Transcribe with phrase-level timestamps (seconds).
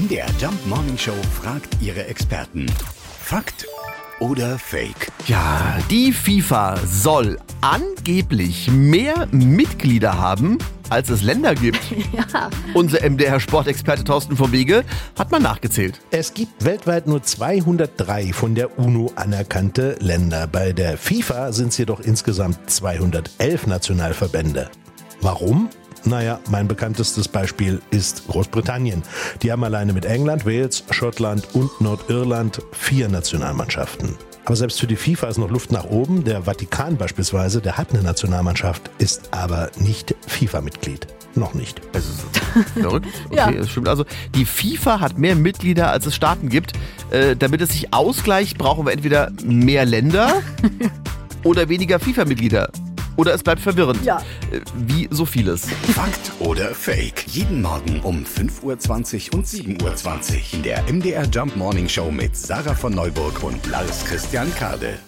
[0.00, 1.12] MDR Jump Morning Show
[1.42, 2.64] fragt ihre Experten.
[3.22, 3.66] Fakt
[4.18, 5.12] oder Fake?
[5.26, 10.56] Ja, die FIFA soll angeblich mehr Mitglieder haben,
[10.88, 11.80] als es Länder gibt.
[12.12, 12.48] Ja.
[12.72, 14.84] Unser MDR-Sportexperte Thorsten vom Wege
[15.18, 16.00] hat mal nachgezählt.
[16.10, 20.46] Es gibt weltweit nur 203 von der UNO anerkannte Länder.
[20.46, 24.70] Bei der FIFA sind es jedoch insgesamt 211 Nationalverbände.
[25.20, 25.68] Warum?
[26.04, 29.02] Naja, mein bekanntestes Beispiel ist Großbritannien.
[29.42, 34.16] Die haben alleine mit England, Wales, Schottland und Nordirland vier Nationalmannschaften.
[34.46, 36.24] Aber selbst für die FIFA ist noch Luft nach oben.
[36.24, 41.06] Der Vatikan beispielsweise, der hat eine Nationalmannschaft, ist aber nicht FIFA-Mitglied.
[41.36, 41.80] Noch nicht.
[41.92, 42.08] Also,
[42.74, 43.06] verrückt.
[43.26, 43.50] Okay, Ja.
[43.52, 43.86] das stimmt.
[43.88, 46.72] Also, die FIFA hat mehr Mitglieder, als es Staaten gibt.
[47.10, 50.42] Äh, damit es sich ausgleicht, brauchen wir entweder mehr Länder
[51.44, 52.70] oder weniger FIFA-Mitglieder.
[53.20, 54.02] Oder es bleibt verwirrend.
[54.02, 54.22] Ja.
[54.50, 55.68] Äh, Wie so vieles.
[55.94, 57.26] Fakt oder Fake?
[57.26, 62.34] Jeden Morgen um 5.20 Uhr und 7.20 Uhr in der MDR Jump Morning Show mit
[62.34, 64.98] Sarah von Neuburg und Lars Christian Kade.